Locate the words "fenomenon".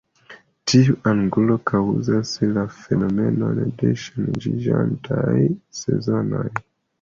2.77-3.61